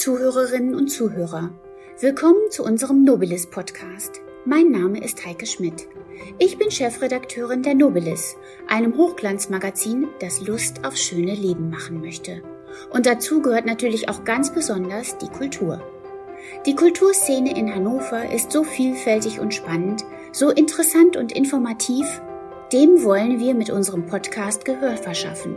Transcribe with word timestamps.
Zuhörerinnen 0.00 0.74
und 0.74 0.88
Zuhörer. 0.88 1.50
Willkommen 1.98 2.50
zu 2.50 2.64
unserem 2.64 3.04
Nobilis 3.04 3.46
Podcast. 3.46 4.22
Mein 4.46 4.70
Name 4.70 5.04
ist 5.04 5.26
Heike 5.26 5.44
Schmidt. 5.44 5.88
Ich 6.38 6.56
bin 6.56 6.70
Chefredakteurin 6.70 7.62
der 7.62 7.74
Nobilis, 7.74 8.34
einem 8.66 8.96
Hochglanzmagazin, 8.96 10.08
das 10.18 10.40
Lust 10.40 10.86
auf 10.86 10.96
schöne 10.96 11.34
Leben 11.34 11.68
machen 11.68 12.00
möchte. 12.00 12.42
Und 12.88 13.04
dazu 13.04 13.42
gehört 13.42 13.66
natürlich 13.66 14.08
auch 14.08 14.24
ganz 14.24 14.54
besonders 14.54 15.18
die 15.18 15.28
Kultur. 15.28 15.82
Die 16.64 16.74
Kulturszene 16.74 17.54
in 17.54 17.70
Hannover 17.70 18.32
ist 18.32 18.52
so 18.52 18.64
vielfältig 18.64 19.38
und 19.38 19.52
spannend, 19.52 20.02
so 20.32 20.48
interessant 20.48 21.18
und 21.18 21.30
informativ, 21.30 22.22
dem 22.72 23.04
wollen 23.04 23.38
wir 23.38 23.54
mit 23.54 23.68
unserem 23.68 24.06
Podcast 24.06 24.64
Gehör 24.64 24.96
verschaffen. 24.96 25.56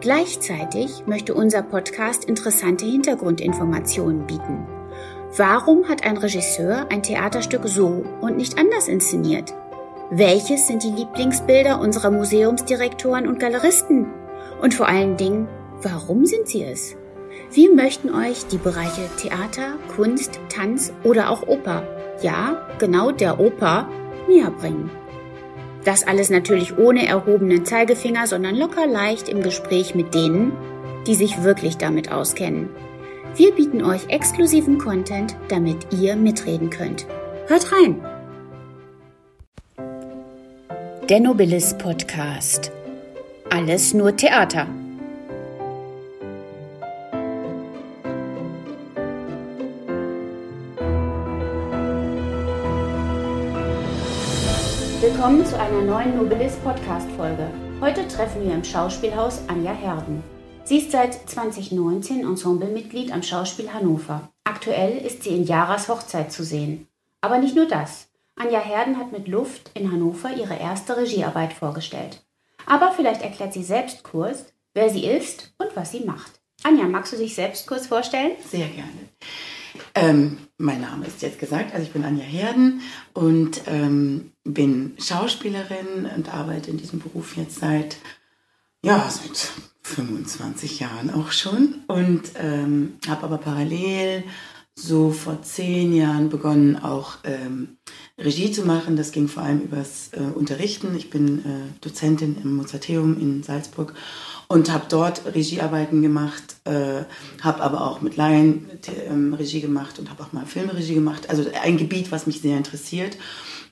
Gleichzeitig 0.00 1.06
möchte 1.06 1.34
unser 1.34 1.62
Podcast 1.62 2.26
interessante 2.26 2.84
Hintergrundinformationen 2.84 4.26
bieten. 4.26 4.66
Warum 5.36 5.88
hat 5.88 6.04
ein 6.04 6.18
Regisseur 6.18 6.86
ein 6.90 7.02
Theaterstück 7.02 7.62
so 7.64 8.04
und 8.20 8.36
nicht 8.36 8.58
anders 8.58 8.88
inszeniert? 8.88 9.54
Welches 10.10 10.66
sind 10.66 10.82
die 10.82 10.90
Lieblingsbilder 10.90 11.80
unserer 11.80 12.10
Museumsdirektoren 12.10 13.26
und 13.26 13.40
Galeristen? 13.40 14.06
Und 14.60 14.74
vor 14.74 14.86
allen 14.86 15.16
Dingen, 15.16 15.48
warum 15.82 16.26
sind 16.26 16.46
sie 16.46 16.62
es? 16.62 16.94
Wir 17.50 17.74
möchten 17.74 18.14
euch 18.14 18.46
die 18.46 18.58
Bereiche 18.58 19.08
Theater, 19.20 19.74
Kunst, 19.96 20.40
Tanz 20.48 20.92
oder 21.04 21.30
auch 21.30 21.46
Oper, 21.46 21.82
ja, 22.22 22.68
genau 22.78 23.12
der 23.12 23.40
Oper, 23.40 23.88
näher 24.28 24.50
bringen. 24.50 24.90
Das 25.86 26.04
alles 26.04 26.30
natürlich 26.30 26.76
ohne 26.78 27.06
erhobenen 27.06 27.64
Zeigefinger, 27.64 28.26
sondern 28.26 28.56
locker 28.56 28.88
leicht 28.88 29.28
im 29.28 29.40
Gespräch 29.40 29.94
mit 29.94 30.14
denen, 30.14 30.50
die 31.06 31.14
sich 31.14 31.44
wirklich 31.44 31.76
damit 31.76 32.10
auskennen. 32.10 32.68
Wir 33.36 33.52
bieten 33.52 33.84
euch 33.84 34.08
exklusiven 34.08 34.78
Content, 34.78 35.36
damit 35.46 35.86
ihr 35.92 36.16
mitreden 36.16 36.70
könnt. 36.70 37.06
Hört 37.46 37.70
rein! 37.70 38.04
Der 41.08 41.20
Nobilis 41.20 41.78
Podcast. 41.78 42.72
Alles 43.48 43.94
nur 43.94 44.16
Theater. 44.16 44.66
Willkommen 55.26 55.44
zu 55.44 55.58
einer 55.58 55.82
neuen 55.82 56.16
Nobilis 56.16 56.54
Podcast-Folge. 56.62 57.50
Heute 57.80 58.06
treffen 58.06 58.44
wir 58.44 58.54
im 58.54 58.62
Schauspielhaus 58.62 59.40
Anja 59.48 59.72
Herden. 59.72 60.22
Sie 60.62 60.78
ist 60.78 60.92
seit 60.92 61.14
2019 61.28 62.20
Ensemblemitglied 62.20 63.10
am 63.10 63.24
Schauspiel 63.24 63.72
Hannover. 63.72 64.30
Aktuell 64.44 64.96
ist 64.98 65.24
sie 65.24 65.30
in 65.30 65.42
Jaras 65.42 65.88
Hochzeit 65.88 66.30
zu 66.30 66.44
sehen. 66.44 66.86
Aber 67.22 67.38
nicht 67.38 67.56
nur 67.56 67.66
das. 67.66 68.06
Anja 68.36 68.60
Herden 68.60 68.98
hat 68.98 69.10
mit 69.10 69.26
Luft 69.26 69.72
in 69.74 69.90
Hannover 69.90 70.30
ihre 70.32 70.60
erste 70.60 70.96
Regiearbeit 70.96 71.52
vorgestellt. 71.52 72.24
Aber 72.64 72.92
vielleicht 72.92 73.22
erklärt 73.22 73.52
sie 73.52 73.64
selbst 73.64 74.04
kurz, 74.04 74.44
wer 74.74 74.90
sie 74.90 75.06
ist 75.06 75.52
und 75.58 75.74
was 75.74 75.90
sie 75.90 76.04
macht. 76.04 76.38
Anja, 76.62 76.84
magst 76.84 77.12
du 77.12 77.16
dich 77.16 77.34
selbst 77.34 77.66
kurz 77.66 77.88
vorstellen? 77.88 78.36
Sehr 78.48 78.68
gerne. 78.68 79.08
Ähm, 79.96 80.36
mein 80.58 80.82
Name 80.82 81.06
ist 81.06 81.22
jetzt 81.22 81.38
gesagt, 81.38 81.72
also 81.72 81.86
ich 81.86 81.92
bin 81.92 82.04
Anja 82.04 82.22
Herden 82.22 82.82
und 83.14 83.62
ähm, 83.66 84.32
bin 84.44 84.94
Schauspielerin 84.98 86.06
und 86.14 86.32
arbeite 86.32 86.70
in 86.70 86.76
diesem 86.76 87.00
Beruf 87.00 87.36
jetzt 87.38 87.60
seit, 87.60 87.96
ja, 88.84 89.08
seit 89.08 89.52
25 89.82 90.80
Jahren 90.80 91.12
auch 91.14 91.32
schon 91.32 91.82
und 91.86 92.32
ähm, 92.38 92.98
habe 93.08 93.24
aber 93.24 93.38
parallel 93.38 94.24
so 94.78 95.10
vor 95.10 95.42
zehn 95.42 95.94
Jahren 95.94 96.28
begonnen, 96.28 96.76
auch 96.76 97.16
ähm, 97.24 97.78
Regie 98.18 98.52
zu 98.52 98.62
machen. 98.62 98.96
Das 98.96 99.10
ging 99.10 99.26
vor 99.26 99.42
allem 99.42 99.62
übers 99.62 100.10
äh, 100.12 100.20
Unterrichten. 100.20 100.94
Ich 100.94 101.08
bin 101.08 101.38
äh, 101.38 101.80
Dozentin 101.80 102.36
im 102.42 102.56
Mozarteum 102.56 103.18
in 103.18 103.42
Salzburg 103.42 103.94
und 104.48 104.70
habe 104.70 104.84
dort 104.88 105.24
Regiearbeiten 105.34 106.02
gemacht, 106.02 106.56
äh, 106.64 107.04
habe 107.40 107.62
aber 107.62 107.86
auch 107.86 108.02
mit 108.02 108.16
Laien 108.16 108.70
ähm, 109.08 109.32
Regie 109.32 109.62
gemacht 109.62 109.98
und 109.98 110.10
habe 110.10 110.22
auch 110.22 110.32
mal 110.32 110.44
Filmregie 110.44 110.94
gemacht. 110.94 111.30
Also 111.30 111.46
ein 111.62 111.78
Gebiet, 111.78 112.12
was 112.12 112.26
mich 112.26 112.42
sehr 112.42 112.58
interessiert 112.58 113.16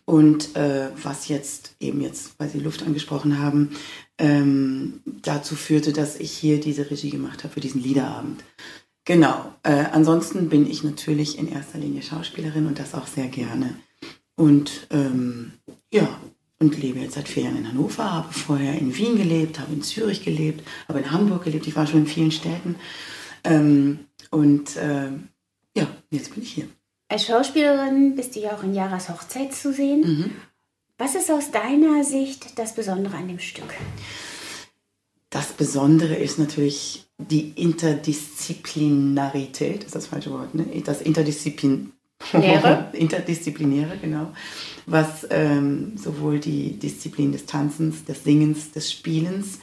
und 0.06 0.56
äh, 0.56 0.88
was 1.02 1.28
jetzt 1.28 1.76
eben 1.80 2.00
jetzt, 2.00 2.38
weil 2.38 2.48
Sie 2.48 2.60
Luft 2.60 2.82
angesprochen 2.82 3.38
haben, 3.38 3.76
ähm, 4.18 5.00
dazu 5.04 5.54
führte, 5.54 5.92
dass 5.92 6.16
ich 6.16 6.32
hier 6.32 6.60
diese 6.60 6.90
Regie 6.90 7.10
gemacht 7.10 7.44
habe 7.44 7.52
für 7.52 7.60
diesen 7.60 7.82
Liederabend. 7.82 8.42
Genau. 9.04 9.52
Äh, 9.62 9.84
ansonsten 9.92 10.48
bin 10.48 10.68
ich 10.68 10.82
natürlich 10.82 11.38
in 11.38 11.50
erster 11.50 11.78
Linie 11.78 12.02
Schauspielerin 12.02 12.66
und 12.66 12.78
das 12.78 12.94
auch 12.94 13.06
sehr 13.06 13.28
gerne. 13.28 13.76
Und 14.36 14.86
ähm, 14.90 15.52
ja, 15.92 16.08
und 16.58 16.80
lebe 16.80 17.00
jetzt 17.00 17.14
seit 17.14 17.28
vier 17.28 17.44
Jahren 17.44 17.58
in 17.58 17.68
Hannover, 17.68 18.12
habe 18.12 18.32
vorher 18.32 18.78
in 18.78 18.96
Wien 18.96 19.16
gelebt, 19.16 19.60
habe 19.60 19.72
in 19.72 19.82
Zürich 19.82 20.24
gelebt, 20.24 20.66
habe 20.88 21.00
in 21.00 21.10
Hamburg 21.10 21.44
gelebt, 21.44 21.66
ich 21.66 21.76
war 21.76 21.86
schon 21.86 22.00
in 22.00 22.06
vielen 22.06 22.30
Städten. 22.30 22.76
Ähm, 23.44 24.00
und 24.30 24.76
äh, 24.76 25.10
ja, 25.76 25.86
jetzt 26.10 26.34
bin 26.34 26.42
ich 26.42 26.52
hier. 26.52 26.68
Als 27.08 27.26
Schauspielerin 27.26 28.16
bist 28.16 28.34
du 28.34 28.40
ja 28.40 28.56
auch 28.56 28.62
in 28.62 28.74
Jaras 28.74 29.10
Hochzeit 29.10 29.54
zu 29.54 29.72
sehen. 29.72 30.00
Mhm. 30.00 30.30
Was 30.96 31.14
ist 31.14 31.30
aus 31.30 31.50
deiner 31.50 32.02
Sicht 32.04 32.58
das 32.58 32.74
Besondere 32.74 33.16
an 33.16 33.28
dem 33.28 33.40
Stück? 33.40 33.74
Das 35.28 35.52
Besondere 35.52 36.14
ist 36.14 36.38
natürlich 36.38 37.03
die 37.18 37.50
Interdisziplinarität, 37.50 39.84
ist 39.84 39.94
das 39.94 40.06
falsche 40.06 40.30
Wort, 40.30 40.54
ne? 40.54 40.66
Das 40.84 41.00
Interdisziplin 41.00 41.92
Interdisziplinäre, 42.92 43.98
genau. 43.98 44.32
Was 44.86 45.26
ähm, 45.30 45.96
sowohl 45.96 46.38
die 46.38 46.78
Disziplin 46.78 47.32
des 47.32 47.46
Tanzens, 47.46 48.04
des 48.04 48.24
Singens, 48.24 48.72
des 48.72 48.92
Spielens 48.92 49.58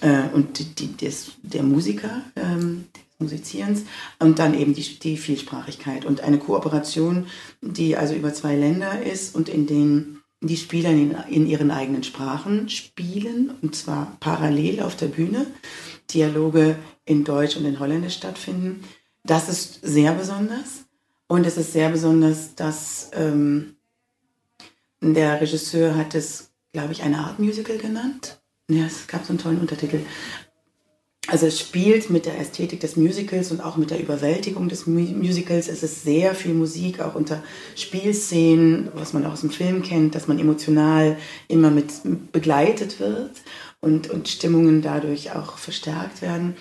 äh, 0.00 0.28
und 0.32 0.78
die, 0.78 0.96
des, 0.96 1.32
der 1.42 1.62
Musiker, 1.62 2.22
ähm, 2.36 2.86
des 2.94 3.02
Musizierens 3.18 3.82
und 4.18 4.38
dann 4.38 4.58
eben 4.58 4.74
die, 4.74 4.98
die 4.98 5.16
Vielsprachigkeit 5.16 6.04
und 6.04 6.22
eine 6.22 6.38
Kooperation, 6.38 7.26
die 7.60 7.96
also 7.96 8.14
über 8.14 8.32
zwei 8.32 8.56
Länder 8.56 9.02
ist 9.02 9.34
und 9.34 9.48
in 9.48 9.66
denen 9.66 10.22
die 10.42 10.56
Spieler 10.56 10.90
in, 10.90 11.14
in 11.28 11.46
ihren 11.46 11.70
eigenen 11.70 12.02
Sprachen 12.02 12.70
spielen 12.70 13.52
und 13.60 13.74
zwar 13.74 14.16
parallel 14.20 14.80
auf 14.80 14.96
der 14.96 15.08
Bühne. 15.08 15.46
Dialoge 16.12 16.76
in 17.04 17.24
Deutsch 17.24 17.56
und 17.56 17.64
in 17.64 17.80
Holländisch 17.80 18.16
stattfinden. 18.16 18.84
Das 19.24 19.48
ist 19.48 19.80
sehr 19.82 20.12
besonders. 20.12 20.84
Und 21.26 21.46
es 21.46 21.56
ist 21.56 21.72
sehr 21.72 21.90
besonders, 21.90 22.54
dass 22.54 23.10
ähm, 23.14 23.76
der 25.00 25.40
Regisseur 25.40 25.96
hat 25.96 26.14
es, 26.14 26.50
glaube 26.72 26.92
ich, 26.92 27.02
eine 27.02 27.18
Art 27.18 27.38
Musical 27.38 27.78
genannt. 27.78 28.40
Ja, 28.68 28.86
es 28.86 29.06
gab 29.06 29.24
so 29.24 29.30
einen 29.30 29.38
tollen 29.38 29.60
Untertitel. 29.60 30.00
Also 31.28 31.46
es 31.46 31.60
spielt 31.60 32.10
mit 32.10 32.26
der 32.26 32.38
Ästhetik 32.38 32.80
des 32.80 32.96
Musicals 32.96 33.52
und 33.52 33.60
auch 33.60 33.76
mit 33.76 33.90
der 33.90 34.00
Überwältigung 34.00 34.68
des 34.68 34.86
Musicals. 34.86 35.68
Es 35.68 35.84
ist 35.84 36.02
sehr 36.02 36.34
viel 36.34 36.54
Musik, 36.54 37.00
auch 37.00 37.14
unter 37.14 37.42
Spielszenen, 37.76 38.88
was 38.94 39.12
man 39.12 39.24
auch 39.24 39.34
aus 39.34 39.42
dem 39.42 39.50
Film 39.50 39.82
kennt, 39.82 40.16
dass 40.16 40.26
man 40.26 40.40
emotional 40.40 41.16
immer 41.46 41.70
mit 41.70 41.92
begleitet 42.32 42.98
wird 42.98 43.30
und, 43.80 44.10
und 44.10 44.28
Stimmungen 44.28 44.82
dadurch 44.82 45.32
auch 45.32 45.58
verstärkt 45.58 46.22
werden. 46.22 46.56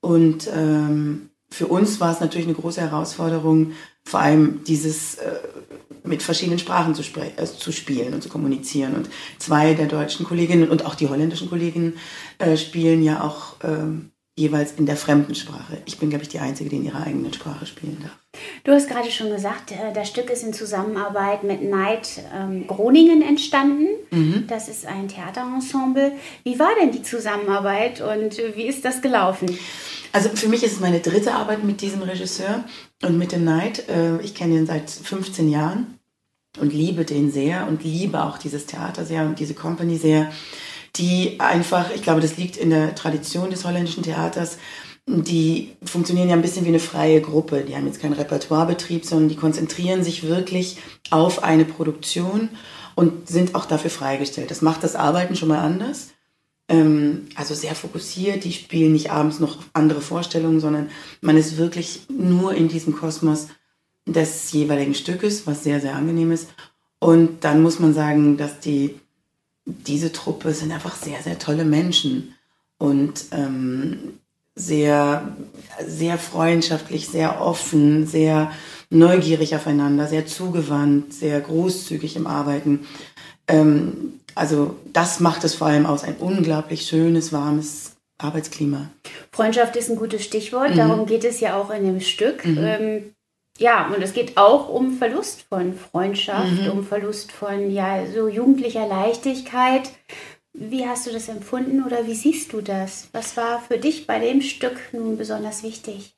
Und 0.00 0.48
ähm, 0.54 1.30
für 1.50 1.66
uns 1.66 2.00
war 2.00 2.12
es 2.12 2.20
natürlich 2.20 2.46
eine 2.46 2.56
große 2.56 2.80
Herausforderung, 2.80 3.72
vor 4.04 4.20
allem 4.20 4.64
dieses 4.64 5.16
äh, 5.16 5.38
mit 6.04 6.22
verschiedenen 6.22 6.58
Sprachen 6.58 6.94
zu, 6.94 7.02
äh, 7.20 7.44
zu, 7.44 7.72
spielen 7.72 8.14
und 8.14 8.22
zu 8.22 8.28
kommunizieren. 8.28 8.94
Und 8.94 9.08
zwei 9.38 9.74
der 9.74 9.86
deutschen 9.86 10.26
Kolleginnen 10.26 10.70
und 10.70 10.84
auch 10.84 10.94
die 10.94 11.08
holländischen 11.08 11.48
Kolleginnen 11.48 11.98
äh, 12.38 12.56
spielen 12.56 13.02
ja 13.02 13.22
auch 13.22 13.56
ähm, 13.62 14.10
jeweils 14.36 14.72
in 14.72 14.86
der 14.86 14.96
fremden 14.96 15.34
Sprache. 15.34 15.82
Ich 15.84 15.98
bin, 15.98 16.08
glaube 16.08 16.24
ich, 16.24 16.28
die 16.28 16.38
Einzige, 16.38 16.70
die 16.70 16.76
in 16.76 16.84
ihrer 16.84 17.04
eigenen 17.04 17.32
Sprache 17.32 17.66
spielen 17.66 17.98
darf. 18.02 18.18
Du 18.64 18.72
hast 18.72 18.88
gerade 18.88 19.10
schon 19.10 19.30
gesagt, 19.30 19.72
äh, 19.72 19.92
das 19.94 20.08
Stück 20.08 20.30
ist 20.30 20.42
in 20.42 20.52
Zusammenarbeit 20.52 21.44
mit 21.44 21.62
Neid 21.62 22.22
ähm, 22.34 22.66
Groningen 22.66 23.22
entstanden. 23.22 23.88
Mhm. 24.10 24.44
Das 24.46 24.68
ist 24.68 24.86
ein 24.86 25.08
Theaterensemble. 25.08 26.12
Wie 26.44 26.58
war 26.58 26.70
denn 26.80 26.92
die 26.92 27.02
Zusammenarbeit 27.02 28.00
und 28.00 28.38
wie 28.56 28.66
ist 28.66 28.84
das 28.84 29.02
gelaufen? 29.02 29.56
Also 30.12 30.28
für 30.28 30.48
mich 30.48 30.62
ist 30.62 30.74
es 30.74 30.80
meine 30.80 31.00
dritte 31.00 31.32
Arbeit 31.32 31.64
mit 31.64 31.80
diesem 31.80 32.02
Regisseur 32.02 32.64
und 33.02 33.18
mit 33.18 33.32
dem 33.32 33.44
Night. 33.44 33.88
Äh, 33.88 34.20
ich 34.20 34.34
kenne 34.34 34.54
ihn 34.56 34.66
seit 34.66 34.90
15 34.90 35.48
Jahren 35.48 35.98
und 36.60 36.72
liebe 36.72 37.04
den 37.04 37.32
sehr 37.32 37.66
und 37.66 37.82
liebe 37.82 38.22
auch 38.22 38.38
dieses 38.38 38.66
Theater 38.66 39.04
sehr 39.04 39.22
und 39.22 39.38
diese 39.38 39.54
Company 39.54 39.96
sehr, 39.96 40.30
die 40.96 41.40
einfach, 41.40 41.90
ich 41.94 42.02
glaube, 42.02 42.20
das 42.20 42.36
liegt 42.36 42.58
in 42.58 42.70
der 42.70 42.94
Tradition 42.94 43.50
des 43.50 43.64
holländischen 43.64 44.02
Theaters, 44.02 44.58
die 45.06 45.76
funktionieren 45.84 46.28
ja 46.28 46.34
ein 46.34 46.42
bisschen 46.42 46.64
wie 46.64 46.70
eine 46.70 46.78
freie 46.78 47.20
Gruppe. 47.20 47.64
Die 47.64 47.74
haben 47.74 47.86
jetzt 47.86 48.00
keinen 48.00 48.12
Repertoirebetrieb, 48.12 49.04
sondern 49.04 49.28
die 49.28 49.36
konzentrieren 49.36 50.04
sich 50.04 50.26
wirklich 50.26 50.78
auf 51.10 51.42
eine 51.42 51.64
Produktion 51.64 52.50
und 52.94 53.28
sind 53.28 53.54
auch 53.54 53.64
dafür 53.64 53.90
freigestellt. 53.90 54.50
Das 54.50 54.62
macht 54.62 54.84
das 54.84 54.94
Arbeiten 54.94 55.34
schon 55.34 55.48
mal 55.48 55.58
anders. 55.58 56.10
Ähm, 56.68 57.26
also 57.34 57.54
sehr 57.54 57.74
fokussiert, 57.74 58.44
die 58.44 58.52
spielen 58.52 58.92
nicht 58.92 59.10
abends 59.10 59.40
noch 59.40 59.58
andere 59.72 60.00
Vorstellungen, 60.00 60.60
sondern 60.60 60.90
man 61.20 61.36
ist 61.36 61.56
wirklich 61.56 62.02
nur 62.08 62.54
in 62.54 62.68
diesem 62.68 62.94
Kosmos 62.94 63.48
des 64.06 64.52
jeweiligen 64.52 64.94
Stückes, 64.94 65.46
was 65.46 65.64
sehr, 65.64 65.80
sehr 65.80 65.96
angenehm 65.96 66.30
ist. 66.32 66.48
Und 66.98 67.42
dann 67.44 67.62
muss 67.62 67.80
man 67.80 67.94
sagen, 67.94 68.36
dass 68.36 68.60
die, 68.60 68.94
diese 69.64 70.12
Truppe 70.12 70.54
sind 70.54 70.70
einfach 70.70 70.94
sehr, 70.94 71.20
sehr 71.22 71.38
tolle 71.38 71.64
Menschen 71.64 72.34
und 72.78 73.26
ähm, 73.32 74.18
sehr, 74.54 75.36
sehr 75.86 76.18
freundschaftlich, 76.18 77.08
sehr 77.08 77.40
offen, 77.40 78.06
sehr 78.06 78.52
neugierig 78.90 79.56
aufeinander, 79.56 80.06
sehr 80.06 80.26
zugewandt, 80.26 81.14
sehr 81.14 81.40
großzügig 81.40 82.16
im 82.16 82.26
Arbeiten. 82.26 82.86
Ähm, 83.48 84.20
also 84.34 84.76
das 84.92 85.20
macht 85.20 85.44
es 85.44 85.54
vor 85.54 85.68
allem 85.68 85.86
aus, 85.86 86.04
ein 86.04 86.16
unglaublich 86.16 86.86
schönes, 86.86 87.32
warmes 87.32 87.96
Arbeitsklima. 88.18 88.90
Freundschaft 89.32 89.76
ist 89.76 89.90
ein 89.90 89.96
gutes 89.96 90.24
Stichwort, 90.24 90.70
mhm. 90.70 90.76
darum 90.76 91.06
geht 91.06 91.24
es 91.24 91.40
ja 91.40 91.56
auch 91.56 91.70
in 91.70 91.84
dem 91.84 92.00
Stück. 92.00 92.44
Mhm. 92.44 92.58
Ähm, 92.58 93.14
ja, 93.58 93.88
und 93.94 94.02
es 94.02 94.14
geht 94.14 94.36
auch 94.38 94.68
um 94.68 94.96
Verlust 94.96 95.42
von 95.48 95.74
Freundschaft, 95.74 96.62
mhm. 96.62 96.70
um 96.70 96.86
Verlust 96.86 97.32
von 97.32 97.70
ja 97.70 98.06
so 98.12 98.28
jugendlicher 98.28 98.86
Leichtigkeit. 98.86 99.90
Wie 100.54 100.86
hast 100.86 101.06
du 101.06 101.12
das 101.12 101.28
empfunden 101.28 101.82
oder 101.82 102.06
wie 102.06 102.14
siehst 102.14 102.52
du 102.52 102.60
das? 102.60 103.08
Was 103.12 103.36
war 103.36 103.60
für 103.60 103.78
dich 103.78 104.06
bei 104.06 104.18
dem 104.18 104.42
Stück 104.42 104.78
nun 104.92 105.16
besonders 105.16 105.62
wichtig? 105.62 106.14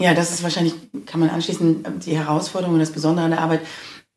Ja, 0.00 0.14
das 0.14 0.30
ist 0.30 0.42
wahrscheinlich, 0.42 0.74
kann 1.06 1.20
man 1.20 1.30
anschließen, 1.30 2.00
die 2.00 2.16
Herausforderung 2.16 2.74
und 2.74 2.80
das 2.80 2.92
Besondere 2.92 3.24
an 3.24 3.30
der 3.30 3.40
Arbeit 3.40 3.62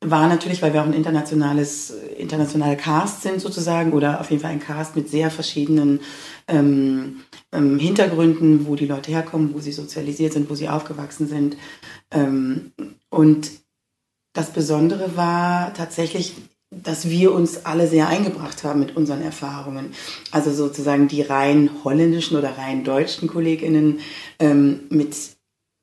war 0.03 0.27
natürlich, 0.27 0.61
weil 0.61 0.73
wir 0.73 0.81
auch 0.81 0.85
ein 0.85 0.93
internationales, 0.93 1.91
internationaler 2.17 2.75
Cast 2.75 3.21
sind 3.21 3.39
sozusagen 3.39 3.93
oder 3.93 4.19
auf 4.19 4.29
jeden 4.29 4.41
Fall 4.41 4.51
ein 4.51 4.59
Cast 4.59 4.95
mit 4.95 5.09
sehr 5.09 5.31
verschiedenen 5.31 6.01
ähm, 6.47 7.21
ähm, 7.51 7.79
Hintergründen, 7.79 8.67
wo 8.67 8.75
die 8.75 8.85
Leute 8.87 9.11
herkommen, 9.11 9.53
wo 9.53 9.59
sie 9.59 9.71
sozialisiert 9.71 10.33
sind, 10.33 10.49
wo 10.49 10.55
sie 10.55 10.69
aufgewachsen 10.69 11.27
sind. 11.27 11.57
Ähm, 12.11 12.71
und 13.09 13.51
das 14.33 14.51
Besondere 14.51 15.15
war 15.15 15.73
tatsächlich, 15.73 16.33
dass 16.71 17.09
wir 17.09 17.33
uns 17.33 17.65
alle 17.65 17.87
sehr 17.87 18.07
eingebracht 18.07 18.63
haben 18.63 18.79
mit 18.79 18.97
unseren 18.97 19.21
Erfahrungen. 19.21 19.91
Also 20.31 20.51
sozusagen 20.51 21.07
die 21.07 21.21
rein 21.21 21.69
holländischen 21.83 22.37
oder 22.37 22.57
rein 22.57 22.83
deutschen 22.83 23.27
Kolleginnen 23.27 23.99
ähm, 24.39 24.81
mit 24.89 25.15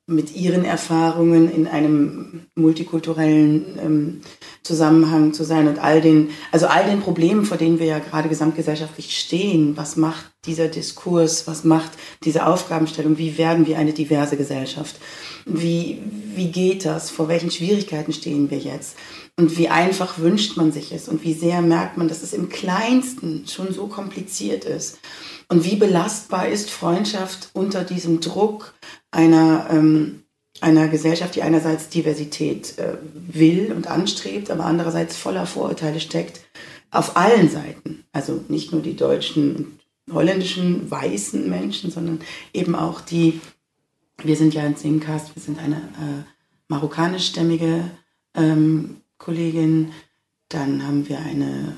mit 0.05 0.35
ihren 0.35 0.65
Erfahrungen 0.65 1.49
in 1.49 1.65
einem 1.65 2.47
multikulturellen 2.55 3.79
ähm, 3.81 4.21
Zusammenhang 4.61 5.33
zu 5.33 5.45
sein 5.45 5.67
und 5.69 5.79
all 5.79 6.01
den, 6.01 6.31
also 6.51 6.67
all 6.67 6.85
den 6.85 6.99
Problemen, 6.99 7.45
vor 7.45 7.55
denen 7.55 7.79
wir 7.79 7.85
ja 7.85 7.99
gerade 7.99 8.27
gesamtgesellschaftlich 8.27 9.17
stehen. 9.17 9.77
Was 9.77 9.95
macht 9.95 10.31
dieser 10.45 10.67
Diskurs? 10.67 11.47
Was 11.47 11.63
macht 11.63 11.91
diese 12.25 12.45
Aufgabenstellung? 12.45 13.17
Wie 13.17 13.37
werden 13.37 13.65
wir 13.65 13.77
eine 13.77 13.93
diverse 13.93 14.35
Gesellschaft? 14.35 14.97
Wie, 15.45 15.99
wie 16.35 16.51
geht 16.51 16.83
das? 16.83 17.09
Vor 17.09 17.29
welchen 17.29 17.51
Schwierigkeiten 17.51 18.11
stehen 18.11 18.51
wir 18.51 18.57
jetzt? 18.57 18.97
Und 19.35 19.57
wie 19.57 19.67
einfach 19.67 20.19
wünscht 20.19 20.57
man 20.57 20.71
sich 20.71 20.91
es? 20.91 21.09
Und 21.09 21.23
wie 21.23 21.33
sehr 21.33 21.61
merkt 21.61 21.97
man, 21.97 22.07
dass 22.07 22.21
es 22.21 22.33
im 22.33 22.49
Kleinsten 22.49 23.47
schon 23.47 23.73
so 23.73 23.87
kompliziert 23.87 24.63
ist? 24.63 24.99
Und 25.49 25.65
wie 25.65 25.75
belastbar 25.75 26.47
ist 26.47 26.69
Freundschaft 26.69 27.49
unter 27.53 27.83
diesem 27.83 28.19
Druck 28.19 28.75
einer, 29.09 29.67
ähm, 29.71 30.23
einer 30.61 30.87
Gesellschaft, 30.87 31.35
die 31.35 31.41
einerseits 31.41 31.89
Diversität 31.89 32.77
äh, 32.77 32.97
will 33.13 33.73
und 33.75 33.87
anstrebt, 33.87 34.51
aber 34.51 34.65
andererseits 34.65 35.17
voller 35.17 35.47
Vorurteile 35.47 35.99
steckt, 35.99 36.41
auf 36.91 37.17
allen 37.17 37.49
Seiten. 37.49 38.03
Also 38.11 38.43
nicht 38.49 38.71
nur 38.71 38.81
die 38.81 38.95
deutschen 38.95 39.55
und 39.55 40.15
holländischen 40.15 40.89
weißen 40.91 41.49
Menschen, 41.49 41.89
sondern 41.89 42.21
eben 42.53 42.75
auch 42.75 43.01
die, 43.01 43.41
wir 44.21 44.35
sind 44.35 44.53
ja 44.53 44.61
ein 44.61 44.75
Singcast, 44.75 45.35
wir 45.35 45.41
sind 45.41 45.57
eine 45.57 45.77
äh, 45.77 46.23
marokkanischstämmige 46.67 47.89
ähm, 48.35 48.97
Kollegin, 49.17 49.91
dann 50.49 50.85
haben 50.85 51.07
wir 51.07 51.19
eine 51.19 51.77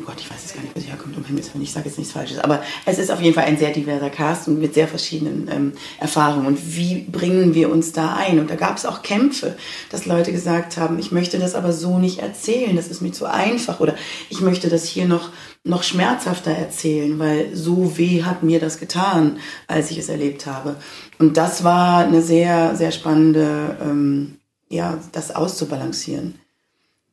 oh 0.00 0.06
Gott, 0.06 0.16
ich 0.18 0.30
weiß 0.30 0.42
jetzt 0.42 0.54
gar 0.54 0.62
nicht, 0.62 0.74
wo 0.74 0.80
sie 0.80 0.86
herkommt, 0.86 1.16
um 1.16 1.24
Himmels 1.24 1.52
Willen, 1.52 1.64
ich 1.64 1.72
sage 1.72 1.88
jetzt 1.88 1.98
nichts 1.98 2.12
Falsches, 2.12 2.38
aber 2.38 2.62
es 2.86 2.98
ist 2.98 3.10
auf 3.10 3.20
jeden 3.20 3.34
Fall 3.34 3.44
ein 3.44 3.58
sehr 3.58 3.70
diverser 3.70 4.08
Cast 4.08 4.48
und 4.48 4.58
mit 4.58 4.74
sehr 4.74 4.88
verschiedenen 4.88 5.48
ähm, 5.52 5.72
Erfahrungen. 5.98 6.46
Und 6.46 6.76
wie 6.76 7.02
bringen 7.02 7.54
wir 7.54 7.70
uns 7.70 7.92
da 7.92 8.14
ein? 8.14 8.38
Und 8.38 8.50
da 8.50 8.54
gab 8.54 8.76
es 8.76 8.86
auch 8.86 9.02
Kämpfe, 9.02 9.56
dass 9.90 10.06
Leute 10.06 10.32
gesagt 10.32 10.76
haben, 10.76 10.98
ich 10.98 11.12
möchte 11.12 11.38
das 11.38 11.54
aber 11.54 11.72
so 11.72 11.98
nicht 11.98 12.20
erzählen, 12.20 12.76
das 12.76 12.88
ist 12.88 13.02
mir 13.02 13.12
zu 13.12 13.26
einfach 13.26 13.80
oder 13.80 13.94
ich 14.30 14.40
möchte 14.40 14.68
das 14.68 14.84
hier 14.84 15.06
noch, 15.06 15.30
noch 15.64 15.82
schmerzhafter 15.82 16.50
erzählen, 16.50 17.18
weil 17.18 17.54
so 17.54 17.98
weh 17.98 18.22
hat 18.22 18.42
mir 18.42 18.60
das 18.60 18.78
getan, 18.78 19.38
als 19.66 19.90
ich 19.90 19.98
es 19.98 20.08
erlebt 20.08 20.46
habe. 20.46 20.76
Und 21.18 21.36
das 21.36 21.62
war 21.64 22.04
eine 22.04 22.22
sehr, 22.22 22.74
sehr 22.74 22.92
spannende, 22.92 23.76
ähm, 23.82 24.39
ja, 24.70 25.02
das 25.12 25.34
auszubalancieren. 25.34 26.36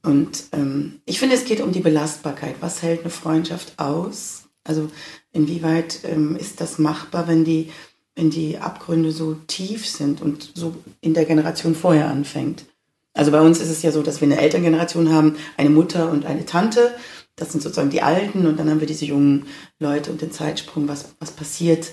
Und 0.04 0.45
ähm, 0.54 1.01
ich 1.06 1.19
finde, 1.19 1.36
es 1.36 1.44
geht 1.44 1.59
um 1.59 1.74
die 1.74 1.81
Belastbarkeit. 1.81 2.56
Was 2.62 2.81
hält 2.81 3.01
eine 3.01 3.09
Freundschaft 3.09 3.77
aus? 3.77 4.44
Also 4.63 4.89
inwieweit 5.33 6.01
ähm, 6.06 6.36
ist 6.36 6.62
das 6.62 6.77
machbar, 6.77 7.27
wenn 7.27 7.44
die, 7.44 7.71
wenn 8.15 8.30
die 8.30 8.57
Abgründe 8.59 9.12
so 9.12 9.33
tief 9.48 9.88
sind 9.88 10.21
und 10.21 10.51
so 10.54 10.75
in 11.01 11.13
der 11.13 11.25
Generation 11.25 11.75
vorher 11.75 12.07
anfängt? 12.07 12.65
Also 13.13 13.31
bei 13.31 13.42
uns 13.42 13.59
ist 13.59 13.69
es 13.69 13.81
ja 13.81 13.92
so, 13.92 14.04
dass 14.04 14.21
wir 14.21 14.27
eine 14.27 14.39
Elterngeneration 14.39 15.12
haben, 15.12 15.36
eine 15.57 15.71
Mutter 15.71 16.12
und 16.12 16.25
eine 16.25 16.45
Tante. 16.45 16.95
Das 17.36 17.51
sind 17.51 17.62
sozusagen 17.62 17.89
die 17.89 18.04
Alten 18.04 18.45
und 18.45 18.59
dann 18.59 18.69
haben 18.69 18.80
wir 18.80 18.88
diese 18.88 19.06
jungen 19.06 19.48
Leute 19.80 20.12
und 20.12 20.21
den 20.21 20.31
Zeitsprung, 20.31 20.88
was, 20.88 21.15
was 21.19 21.31
passiert, 21.31 21.92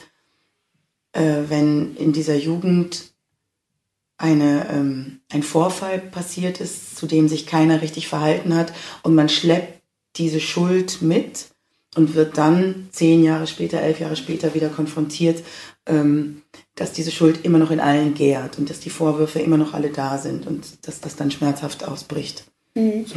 äh, 1.13 1.45
wenn 1.49 1.97
in 1.97 2.13
dieser 2.13 2.37
Jugend 2.37 3.14
eine, 4.17 4.69
ähm, 4.71 5.21
ein 5.33 5.43
Vorfall 5.43 5.99
passiert 5.99 6.61
ist, 6.61 6.97
zu 6.97 7.07
dem 7.07 7.29
sich 7.29 7.47
keiner 7.47 7.83
richtig 7.83 8.09
verhalten 8.09 8.55
hat 8.55 8.73
und 9.03 9.15
man 9.15 9.29
schleppt 9.29 9.83
diese 10.17 10.41
Schuld 10.41 11.03
mit 11.03 11.47
und 11.97 12.15
wird 12.15 12.39
dann 12.39 12.89
zehn 12.91 13.23
Jahre 13.23 13.47
später, 13.47 13.81
elf 13.81 14.01
Jahre 14.01 14.17
später 14.17 14.55
wieder 14.55 14.69
konfrontiert, 14.69 15.43
ähm, 15.87 16.43
dass 16.75 16.93
diese 16.93 17.11
Schuld 17.11 17.45
immer 17.45 17.59
noch 17.59 17.71
in 17.71 17.81
allen 17.81 18.15
gärt 18.15 18.59
und 18.59 18.71
dass 18.71 18.81
die 18.81 18.91
Vorwürfe 18.91 19.41
immer 19.41 19.57
noch 19.57 19.75
alle 19.75 19.91
da 19.91 20.19
sind 20.19 20.47
und 20.47 20.87
dass 20.87 21.01
das 21.01 21.17
dann 21.17 21.31
schmerzhaft 21.31 21.87
ausbricht. 21.87 22.45
Mhm. 22.75 23.07
So. 23.07 23.17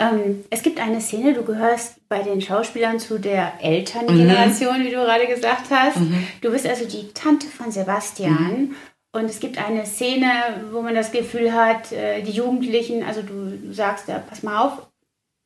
Ähm, 0.00 0.44
es 0.50 0.62
gibt 0.62 0.78
eine 0.78 1.00
Szene, 1.00 1.34
du 1.34 1.42
gehörst 1.42 1.96
bei 2.08 2.22
den 2.22 2.40
Schauspielern 2.40 3.00
zu 3.00 3.18
der 3.18 3.54
Elterngeneration, 3.60 4.80
mhm. 4.80 4.84
wie 4.84 4.90
du 4.90 4.96
gerade 4.96 5.26
gesagt 5.26 5.70
hast. 5.70 5.98
Mhm. 5.98 6.26
Du 6.40 6.50
bist 6.50 6.66
also 6.66 6.86
die 6.86 7.12
Tante 7.14 7.48
von 7.48 7.72
Sebastian 7.72 8.60
mhm. 8.60 8.74
Und 9.12 9.24
es 9.24 9.40
gibt 9.40 9.58
eine 9.58 9.86
Szene, 9.86 10.30
wo 10.70 10.82
man 10.82 10.94
das 10.94 11.12
Gefühl 11.12 11.52
hat, 11.52 11.92
äh, 11.92 12.22
die 12.22 12.32
Jugendlichen, 12.32 13.02
also 13.02 13.22
du 13.22 13.72
sagst 13.72 14.08
ja, 14.08 14.18
pass 14.18 14.42
mal 14.42 14.66
auf, 14.66 14.88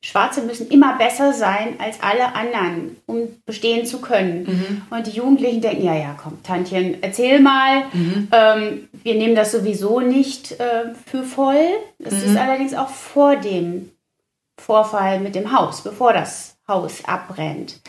Schwarze 0.04 0.42
müssen 0.42 0.68
immer 0.68 0.98
besser 0.98 1.32
sein 1.32 1.76
als 1.78 2.02
alle 2.02 2.34
anderen, 2.34 2.96
um 3.06 3.28
bestehen 3.46 3.86
zu 3.86 4.00
können. 4.00 4.42
Mhm. 4.44 4.82
Und 4.90 5.06
die 5.06 5.12
Jugendlichen 5.12 5.60
denken, 5.60 5.84
ja, 5.84 5.94
ja, 5.94 6.16
komm, 6.20 6.42
Tantchen, 6.42 7.00
erzähl 7.02 7.38
mal. 7.38 7.84
Mhm. 7.92 8.28
Ähm, 8.32 8.88
wir 9.04 9.14
nehmen 9.14 9.36
das 9.36 9.52
sowieso 9.52 10.00
nicht 10.00 10.58
äh, 10.58 10.92
für 11.06 11.22
voll. 11.22 11.68
Das 12.00 12.14
mhm. 12.14 12.30
ist 12.30 12.36
allerdings 12.36 12.74
auch 12.74 12.88
vor 12.88 13.36
dem 13.36 13.92
Vorfall 14.60 15.20
mit 15.20 15.36
dem 15.36 15.56
Haus, 15.56 15.84
bevor 15.84 16.12
das 16.12 16.56
Haus 16.66 17.04
abbrennt. 17.04 17.80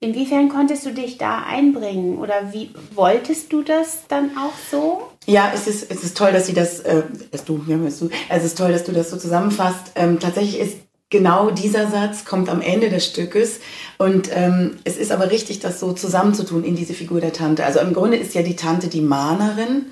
Inwiefern 0.00 0.48
konntest 0.48 0.86
du 0.86 0.92
dich 0.92 1.18
da 1.18 1.42
einbringen 1.42 2.18
oder 2.18 2.52
wie 2.52 2.70
wolltest 2.94 3.52
du 3.52 3.62
das 3.62 4.06
dann 4.06 4.30
auch 4.36 4.52
so? 4.70 5.08
Ja, 5.26 5.50
es 5.52 5.66
ist, 5.66 5.90
es 5.90 6.04
ist 6.04 6.16
toll, 6.16 6.30
dass 6.30 6.46
sie 6.46 6.54
das, 6.54 6.80
äh, 6.80 7.02
dass 7.32 7.44
du, 7.44 7.64
ja, 7.66 7.76
du, 7.76 7.84
es 8.28 8.44
ist 8.44 8.56
toll, 8.56 8.70
dass 8.70 8.84
du 8.84 8.92
das 8.92 9.10
so 9.10 9.16
zusammenfasst. 9.16 9.92
Ähm, 9.96 10.20
tatsächlich 10.20 10.60
ist 10.60 10.76
genau 11.10 11.50
dieser 11.50 11.90
Satz 11.90 12.24
kommt 12.24 12.48
am 12.48 12.60
Ende 12.60 12.90
des 12.90 13.06
Stückes 13.06 13.58
und 13.98 14.30
ähm, 14.32 14.76
es 14.84 14.96
ist 14.98 15.10
aber 15.10 15.32
richtig, 15.32 15.58
das 15.58 15.80
so 15.80 15.92
zusammenzutun 15.92 16.62
in 16.62 16.76
diese 16.76 16.94
Figur 16.94 17.20
der 17.20 17.32
Tante. 17.32 17.64
Also 17.64 17.80
im 17.80 17.92
Grunde 17.92 18.18
ist 18.18 18.34
ja 18.34 18.42
die 18.42 18.56
Tante 18.56 18.86
die 18.86 19.00
Mahnerin, 19.00 19.86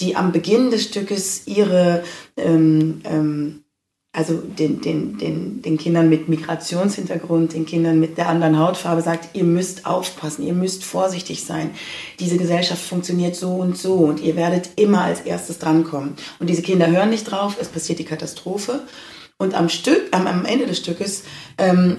die 0.00 0.16
am 0.16 0.32
Beginn 0.32 0.70
des 0.70 0.84
Stückes 0.84 1.46
ihre 1.46 2.02
ähm, 2.36 3.00
ähm, 3.04 3.62
also 4.16 4.38
den, 4.38 4.80
den, 4.80 5.18
den, 5.18 5.60
den 5.60 5.76
Kindern 5.76 6.08
mit 6.08 6.26
Migrationshintergrund, 6.26 7.52
den 7.52 7.66
Kindern 7.66 8.00
mit 8.00 8.16
der 8.16 8.30
anderen 8.30 8.58
Hautfarbe 8.58 9.02
sagt, 9.02 9.36
ihr 9.36 9.44
müsst 9.44 9.84
aufpassen, 9.84 10.42
ihr 10.42 10.54
müsst 10.54 10.84
vorsichtig 10.84 11.44
sein. 11.44 11.72
Diese 12.18 12.38
Gesellschaft 12.38 12.82
funktioniert 12.82 13.36
so 13.36 13.50
und 13.50 13.76
so 13.76 13.92
und 13.96 14.20
ihr 14.20 14.34
werdet 14.34 14.70
immer 14.76 15.02
als 15.02 15.20
erstes 15.20 15.58
drankommen. 15.58 16.14
Und 16.38 16.48
diese 16.48 16.62
Kinder 16.62 16.90
hören 16.90 17.10
nicht 17.10 17.30
drauf, 17.30 17.58
es 17.60 17.68
passiert 17.68 17.98
die 17.98 18.06
Katastrophe. 18.06 18.80
Und 19.36 19.52
am, 19.52 19.68
Stück, 19.68 20.04
am, 20.12 20.26
am 20.26 20.46
Ende 20.46 20.66
des 20.66 20.78
Stückes 20.78 21.24
ähm, 21.58 21.98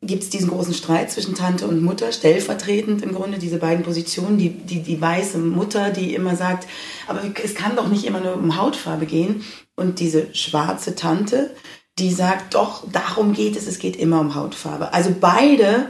gibt 0.00 0.22
es 0.22 0.30
diesen 0.30 0.48
großen 0.48 0.72
Streit 0.72 1.10
zwischen 1.10 1.34
Tante 1.34 1.66
und 1.66 1.82
Mutter, 1.82 2.12
stellvertretend 2.12 3.02
im 3.02 3.12
Grunde 3.14 3.38
diese 3.38 3.58
beiden 3.58 3.84
Positionen, 3.84 4.38
die, 4.38 4.48
die, 4.48 4.80
die 4.82 5.02
weiße 5.02 5.36
Mutter, 5.36 5.90
die 5.90 6.14
immer 6.14 6.34
sagt, 6.34 6.66
aber 7.08 7.20
es 7.44 7.54
kann 7.54 7.76
doch 7.76 7.88
nicht 7.88 8.06
immer 8.06 8.20
nur 8.20 8.36
um 8.36 8.56
Hautfarbe 8.56 9.04
gehen, 9.04 9.44
und 9.78 10.00
diese 10.00 10.34
schwarze 10.34 10.94
Tante, 10.94 11.50
die 11.98 12.12
sagt, 12.12 12.54
doch, 12.54 12.84
darum 12.90 13.32
geht 13.32 13.56
es, 13.56 13.66
es 13.66 13.78
geht 13.78 13.96
immer 13.96 14.20
um 14.20 14.34
Hautfarbe. 14.34 14.92
Also 14.92 15.14
beide 15.18 15.88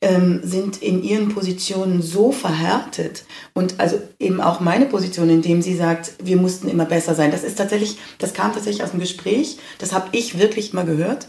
ähm, 0.00 0.40
sind 0.42 0.82
in 0.82 1.02
ihren 1.02 1.28
Positionen 1.28 2.02
so 2.02 2.32
verhärtet 2.32 3.24
und 3.54 3.78
also 3.78 4.00
eben 4.18 4.40
auch 4.40 4.60
meine 4.60 4.86
Position, 4.86 5.30
indem 5.30 5.62
sie 5.62 5.76
sagt, 5.76 6.12
wir 6.22 6.36
mussten 6.36 6.68
immer 6.68 6.86
besser 6.86 7.14
sein. 7.14 7.30
Das 7.30 7.44
ist 7.44 7.58
tatsächlich, 7.58 7.98
das 8.18 8.34
kam 8.34 8.52
tatsächlich 8.52 8.82
aus 8.82 8.92
dem 8.92 9.00
Gespräch. 9.00 9.58
Das 9.78 9.92
habe 9.92 10.08
ich 10.12 10.38
wirklich 10.38 10.72
mal 10.72 10.86
gehört 10.86 11.28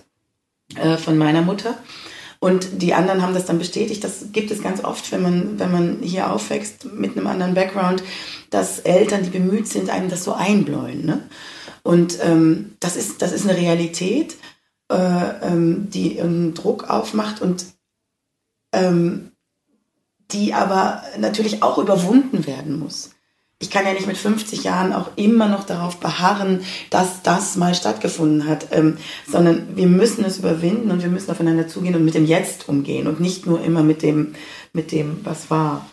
äh, 0.75 0.97
von 0.97 1.17
meiner 1.17 1.41
Mutter. 1.41 1.77
Und 2.39 2.81
die 2.81 2.95
anderen 2.95 3.21
haben 3.21 3.35
das 3.35 3.45
dann 3.45 3.59
bestätigt. 3.59 4.03
Das 4.03 4.31
gibt 4.31 4.49
es 4.49 4.63
ganz 4.63 4.83
oft, 4.83 5.11
wenn 5.11 5.21
man, 5.21 5.59
wenn 5.59 5.71
man 5.71 5.99
hier 6.01 6.31
aufwächst 6.31 6.85
mit 6.85 7.15
einem 7.15 7.27
anderen 7.27 7.53
Background, 7.53 8.01
dass 8.49 8.79
Eltern, 8.79 9.21
die 9.21 9.29
bemüht 9.29 9.67
sind, 9.67 9.91
einem 9.91 10.09
das 10.09 10.23
so 10.23 10.33
einbläuen. 10.33 11.05
Ne? 11.05 11.21
Und 11.83 12.19
ähm, 12.21 12.75
das, 12.79 12.95
ist, 12.95 13.21
das 13.21 13.31
ist 13.31 13.47
eine 13.47 13.57
Realität, 13.57 14.37
äh, 14.91 14.95
ähm, 14.95 15.89
die 15.89 16.21
einen 16.21 16.53
Druck 16.53 16.89
aufmacht 16.89 17.41
und 17.41 17.65
ähm, 18.73 19.31
die 20.31 20.53
aber 20.53 21.03
natürlich 21.17 21.63
auch 21.63 21.77
überwunden 21.77 22.45
werden 22.45 22.79
muss. 22.79 23.11
Ich 23.59 23.69
kann 23.69 23.85
ja 23.85 23.93
nicht 23.93 24.07
mit 24.07 24.17
50 24.17 24.63
Jahren 24.63 24.91
auch 24.91 25.11
immer 25.17 25.47
noch 25.47 25.63
darauf 25.63 25.99
beharren, 25.99 26.61
dass 26.89 27.21
das 27.21 27.57
mal 27.57 27.75
stattgefunden 27.75 28.47
hat, 28.47 28.67
ähm, 28.71 28.97
sondern 29.27 29.75
wir 29.75 29.85
müssen 29.85 30.25
es 30.25 30.39
überwinden 30.39 30.89
und 30.89 31.03
wir 31.03 31.09
müssen 31.09 31.29
aufeinander 31.29 31.67
zugehen 31.67 31.95
und 31.95 32.03
mit 32.03 32.15
dem 32.15 32.25
Jetzt 32.25 32.67
umgehen 32.67 33.05
und 33.05 33.19
nicht 33.19 33.45
nur 33.45 33.61
immer 33.63 33.83
mit 33.83 34.01
dem, 34.01 34.33
mit 34.73 34.91
dem, 34.91 35.19
was 35.23 35.51
war. 35.51 35.85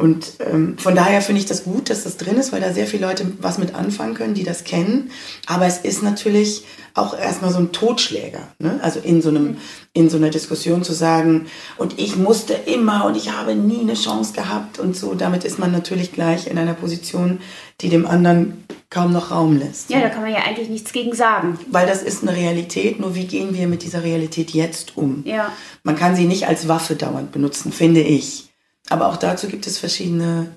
Und 0.00 0.36
ähm, 0.40 0.78
von 0.78 0.94
daher 0.94 1.20
finde 1.20 1.42
ich 1.42 1.46
das 1.46 1.64
gut, 1.64 1.90
dass 1.90 2.04
das 2.04 2.16
drin 2.16 2.36
ist, 2.36 2.52
weil 2.52 2.62
da 2.62 2.72
sehr 2.72 2.86
viele 2.86 3.06
Leute 3.06 3.30
was 3.38 3.58
mit 3.58 3.74
anfangen 3.74 4.14
können, 4.14 4.32
die 4.32 4.44
das 4.44 4.64
kennen. 4.64 5.10
Aber 5.46 5.66
es 5.66 5.76
ist 5.76 6.02
natürlich 6.02 6.64
auch 6.94 7.16
erstmal 7.16 7.50
so 7.52 7.58
ein 7.58 7.70
Totschläger. 7.70 8.48
Ne? 8.58 8.80
Also 8.82 8.98
in 9.00 9.20
so, 9.20 9.28
einem, 9.28 9.58
in 9.92 10.08
so 10.08 10.16
einer 10.16 10.30
Diskussion 10.30 10.84
zu 10.84 10.94
sagen, 10.94 11.48
und 11.76 11.98
ich 11.98 12.16
musste 12.16 12.54
immer 12.54 13.04
und 13.04 13.14
ich 13.14 13.30
habe 13.30 13.54
nie 13.54 13.80
eine 13.80 13.92
Chance 13.92 14.32
gehabt 14.32 14.78
und 14.78 14.96
so, 14.96 15.14
damit 15.14 15.44
ist 15.44 15.58
man 15.58 15.70
natürlich 15.70 16.12
gleich 16.12 16.46
in 16.46 16.56
einer 16.56 16.74
Position, 16.74 17.40
die 17.82 17.90
dem 17.90 18.06
anderen 18.06 18.64
kaum 18.88 19.12
noch 19.12 19.30
Raum 19.30 19.58
lässt. 19.58 19.90
Ja, 19.90 20.00
da 20.00 20.08
kann 20.08 20.22
man 20.22 20.32
ja 20.32 20.44
eigentlich 20.46 20.70
nichts 20.70 20.92
gegen 20.92 21.14
sagen. 21.14 21.58
Weil 21.70 21.86
das 21.86 22.02
ist 22.02 22.22
eine 22.22 22.34
Realität, 22.34 23.00
nur 23.00 23.14
wie 23.14 23.26
gehen 23.26 23.54
wir 23.54 23.68
mit 23.68 23.82
dieser 23.82 24.02
Realität 24.02 24.50
jetzt 24.52 24.96
um? 24.96 25.24
Ja. 25.26 25.52
Man 25.82 25.96
kann 25.96 26.16
sie 26.16 26.24
nicht 26.24 26.48
als 26.48 26.68
Waffe 26.68 26.96
dauernd 26.96 27.32
benutzen, 27.32 27.70
finde 27.70 28.00
ich. 28.00 28.49
Aber 28.90 29.08
auch 29.08 29.16
dazu 29.16 29.48
gibt 29.48 29.66
es 29.66 29.78
verschiedene 29.78 30.48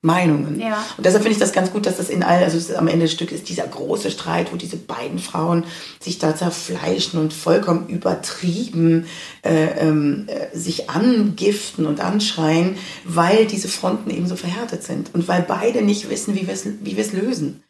Meinungen. 0.00 0.60
Ja. 0.60 0.84
Und 0.96 1.04
deshalb 1.04 1.24
finde 1.24 1.34
ich 1.34 1.40
das 1.40 1.52
ganz 1.52 1.72
gut, 1.72 1.84
dass 1.84 1.96
das 1.96 2.08
in 2.08 2.22
all, 2.22 2.44
also 2.44 2.76
am 2.76 2.86
Ende 2.86 3.06
des 3.06 3.12
Stücks 3.12 3.32
ist 3.32 3.48
dieser 3.48 3.66
große 3.66 4.12
Streit, 4.12 4.52
wo 4.52 4.56
diese 4.56 4.76
beiden 4.76 5.18
Frauen 5.18 5.64
sich 5.98 6.20
da 6.20 6.36
zerfleischen 6.36 7.18
und 7.18 7.32
vollkommen 7.32 7.88
übertrieben 7.88 9.06
äh, 9.44 9.88
äh, 9.88 10.56
sich 10.56 10.88
angiften 10.88 11.84
und 11.84 12.00
anschreien, 12.00 12.76
weil 13.04 13.46
diese 13.46 13.66
Fronten 13.66 14.10
eben 14.10 14.28
so 14.28 14.36
verhärtet 14.36 14.84
sind 14.84 15.12
und 15.14 15.26
weil 15.26 15.42
beide 15.42 15.82
nicht 15.82 16.08
wissen, 16.08 16.36
wie 16.36 16.46
wir 16.46 16.54
es 16.54 16.64
wie 16.64 16.96
wir's 16.96 17.12
lösen. 17.12 17.64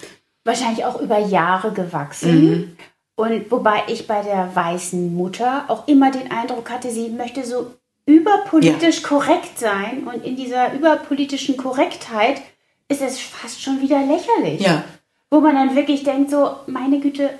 Wahrscheinlich 0.44 0.84
auch 0.84 1.00
über 1.00 1.18
Jahre 1.18 1.72
gewachsen. 1.72 2.44
Mhm. 2.44 2.76
Und 3.16 3.50
wobei 3.50 3.84
ich 3.88 4.06
bei 4.06 4.22
der 4.22 4.54
weißen 4.54 5.14
Mutter 5.14 5.64
auch 5.68 5.88
immer 5.88 6.10
den 6.10 6.30
Eindruck 6.30 6.70
hatte, 6.70 6.90
sie 6.90 7.08
möchte 7.08 7.44
so 7.44 7.72
überpolitisch 8.08 9.02
ja. 9.02 9.08
korrekt 9.08 9.58
sein 9.58 10.08
und 10.12 10.24
in 10.24 10.34
dieser 10.34 10.72
überpolitischen 10.72 11.58
Korrektheit 11.58 12.40
ist 12.88 13.02
es 13.02 13.20
fast 13.20 13.62
schon 13.62 13.82
wieder 13.82 14.00
lächerlich. 14.00 14.62
Ja. 14.62 14.82
Wo 15.30 15.40
man 15.40 15.54
dann 15.54 15.76
wirklich 15.76 16.04
denkt, 16.04 16.30
so, 16.30 16.56
meine 16.66 17.00
Güte, 17.00 17.38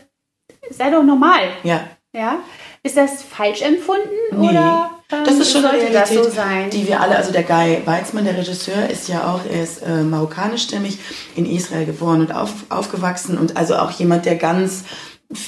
sei 0.71 0.91
doch 0.91 1.03
normal. 1.03 1.41
Ja. 1.63 1.89
Ja. 2.13 2.41
Ist 2.83 2.99
das 2.99 3.23
falsch 3.23 3.63
empfunden 3.63 4.09
nee. 4.33 4.51
oder? 4.51 4.91
Ähm, 5.11 5.25
das 5.25 5.39
ist 5.39 5.53
schon 5.53 5.65
eine 5.65 5.79
Realität, 5.79 6.25
so 6.25 6.43
die 6.71 6.87
wir 6.87 7.01
alle, 7.01 7.17
also 7.17 7.33
der 7.33 7.45
Guy 7.45 7.81
Weizmann, 7.87 8.27
der 8.27 8.37
Regisseur, 8.37 8.91
ist 8.91 9.09
ja 9.09 9.33
auch, 9.33 9.41
er 9.51 9.63
ist 9.63 9.83
äh, 9.83 10.03
marokkanischstämmig, 10.03 10.99
in 11.35 11.47
Israel 11.47 11.87
geboren 11.87 12.21
und 12.21 12.33
auf, 12.33 12.53
aufgewachsen 12.69 13.39
und 13.39 13.57
also 13.57 13.77
auch 13.77 13.91
jemand, 13.93 14.27
der 14.27 14.37
ganz 14.37 14.85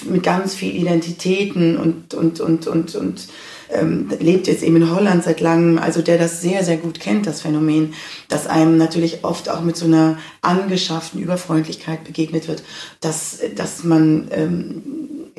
mit 0.04 0.22
ganz 0.22 0.54
viel 0.54 0.74
Identitäten 0.74 1.76
und 1.78 2.14
und 2.14 2.40
und 2.40 2.66
und 2.66 2.94
und 2.94 3.28
ähm, 3.72 4.10
lebt 4.18 4.46
jetzt 4.46 4.62
eben 4.62 4.76
in 4.76 4.94
Holland 4.94 5.24
seit 5.24 5.40
langem, 5.40 5.78
also 5.78 6.02
der 6.02 6.18
das 6.18 6.40
sehr, 6.40 6.64
sehr 6.64 6.76
gut 6.76 7.00
kennt, 7.00 7.26
das 7.26 7.42
Phänomen, 7.42 7.94
dass 8.28 8.46
einem 8.46 8.76
natürlich 8.76 9.24
oft 9.24 9.48
auch 9.48 9.60
mit 9.62 9.76
so 9.76 9.86
einer 9.86 10.18
angeschafften 10.42 11.20
Überfreundlichkeit 11.20 12.04
begegnet 12.04 12.48
wird, 12.48 12.62
dass, 13.00 13.38
dass 13.56 13.84
man 13.84 14.28
ähm, 14.32 14.82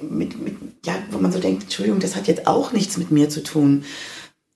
mit, 0.01 0.41
mit, 0.41 0.55
ja, 0.85 0.93
wo 1.11 1.19
man 1.19 1.31
so 1.31 1.39
denkt, 1.39 1.63
Entschuldigung, 1.63 1.99
das 1.99 2.15
hat 2.15 2.27
jetzt 2.27 2.47
auch 2.47 2.71
nichts 2.71 2.97
mit 2.97 3.11
mir 3.11 3.29
zu 3.29 3.43
tun. 3.43 3.83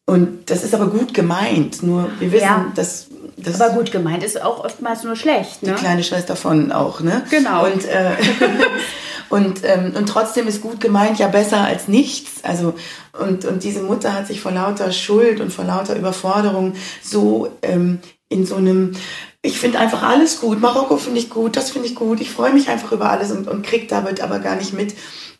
Und 0.07 0.49
das 0.51 0.63
ist 0.63 0.75
aber 0.75 0.87
gut 0.87 1.13
gemeint, 1.13 1.81
nur 1.81 2.09
wir 2.19 2.31
wissen, 2.31 2.43
ja. 2.43 2.71
dass 2.75 3.07
das 3.37 3.59
aber 3.59 3.73
gut 3.73 3.91
gemeint 3.91 4.23
ist 4.23 4.41
auch 4.41 4.63
oftmals 4.63 5.03
nur 5.03 5.15
schlecht. 5.15 5.63
Ne? 5.63 5.73
Die 5.73 5.79
kleine 5.79 6.03
Schwester 6.03 6.35
von 6.35 6.71
auch, 6.71 7.01
ne? 7.01 7.23
Genau. 7.29 7.65
Und, 7.65 7.85
äh, 7.85 8.11
und, 9.29 9.61
ähm, 9.63 9.93
und 9.95 10.07
trotzdem 10.07 10.47
ist 10.47 10.61
gut 10.61 10.79
gemeint 10.79 11.19
ja 11.19 11.27
besser 11.27 11.59
als 11.61 11.87
nichts. 11.87 12.43
Also, 12.43 12.75
und, 13.19 13.45
und 13.45 13.63
diese 13.63 13.81
Mutter 13.81 14.13
hat 14.13 14.27
sich 14.27 14.41
vor 14.41 14.51
lauter 14.51 14.91
Schuld 14.91 15.39
und 15.39 15.51
vor 15.51 15.65
lauter 15.65 15.95
Überforderung 15.95 16.73
so 17.01 17.49
ähm, 17.61 17.99
in 18.29 18.45
so 18.45 18.55
einem, 18.55 18.93
ich 19.41 19.59
finde 19.59 19.79
einfach 19.79 20.03
alles 20.03 20.41
gut, 20.41 20.59
Marokko 20.59 20.97
finde 20.97 21.19
ich 21.19 21.29
gut, 21.29 21.55
das 21.55 21.71
finde 21.71 21.87
ich 21.87 21.95
gut, 21.95 22.19
ich 22.19 22.31
freue 22.31 22.53
mich 22.53 22.69
einfach 22.69 22.91
über 22.91 23.09
alles 23.09 23.31
und, 23.31 23.47
und 23.47 23.65
kriege 23.65 23.87
damit 23.87 24.21
aber 24.21 24.39
gar 24.39 24.55
nicht 24.55 24.73
mit 24.73 24.95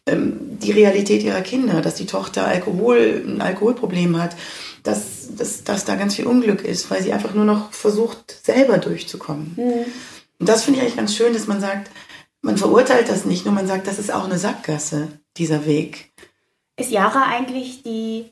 ähm, 0.07 0.37
die 0.59 0.71
Realität 0.71 1.23
ihrer 1.23 1.41
Kinder, 1.41 1.81
dass 1.81 1.95
die 1.95 2.05
Tochter 2.05 2.45
Alkohol, 2.45 3.23
ein 3.27 3.41
Alkoholproblem 3.41 4.21
hat, 4.21 4.35
dass, 4.83 5.35
dass, 5.35 5.63
dass 5.63 5.85
da 5.85 5.95
ganz 5.95 6.15
viel 6.15 6.27
Unglück 6.27 6.63
ist, 6.63 6.91
weil 6.91 7.01
sie 7.01 7.11
einfach 7.11 7.33
nur 7.33 7.45
noch 7.45 7.73
versucht, 7.73 8.39
selber 8.43 8.77
durchzukommen. 8.77 9.53
Mhm. 9.57 9.85
Und 10.39 10.49
das 10.49 10.63
finde 10.63 10.79
ich 10.79 10.83
eigentlich 10.83 10.97
ganz 10.97 11.15
schön, 11.15 11.33
dass 11.33 11.47
man 11.47 11.59
sagt, 11.59 11.89
man 12.45 12.57
verurteilt 12.57 13.09
das 13.09 13.25
nicht, 13.25 13.43
nur 13.45 13.55
man 13.55 13.65
sagt, 13.65 13.87
das 13.87 13.97
ist 13.97 14.13
auch 14.13 14.25
eine 14.25 14.37
Sackgasse, 14.37 15.07
dieser 15.35 15.65
Weg. 15.65 16.13
Ist 16.77 16.91
Yara 16.91 17.23
eigentlich 17.23 17.81
die 17.81 18.31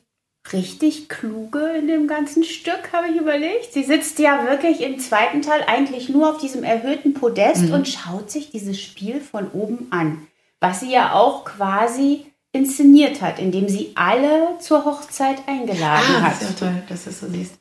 richtig 0.52 1.08
kluge 1.08 1.72
in 1.76 1.88
dem 1.88 2.06
ganzen 2.06 2.44
Stück, 2.44 2.92
habe 2.92 3.08
ich 3.08 3.20
überlegt. 3.20 3.72
Sie 3.72 3.82
sitzt 3.82 4.20
ja 4.20 4.44
wirklich 4.44 4.82
im 4.82 5.00
zweiten 5.00 5.42
Teil 5.42 5.64
eigentlich 5.66 6.10
nur 6.10 6.30
auf 6.30 6.38
diesem 6.38 6.62
erhöhten 6.62 7.14
Podest 7.14 7.62
mhm. 7.62 7.72
und 7.72 7.88
schaut 7.88 8.30
sich 8.30 8.50
dieses 8.50 8.80
Spiel 8.80 9.20
von 9.20 9.50
oben 9.50 9.88
an. 9.90 10.26
Was 10.60 10.80
sie 10.80 10.92
ja 10.92 11.14
auch 11.14 11.44
quasi 11.44 12.26
inszeniert 12.52 13.20
hat, 13.20 13.40
indem 13.40 13.68
sie 13.68 13.92
alle 13.96 14.58
zur 14.60 14.84
Hochzeit 14.84 15.48
eingeladen 15.48 16.16
ah, 16.18 16.22
hat. 16.22 16.40
Das 16.40 16.50
ist 16.50 16.60
ja 16.60 16.66
toll, 16.66 16.82
dass 16.88 17.04
du 17.04 17.10
es 17.10 17.20
so 17.20 17.28
siehst. 17.28 17.54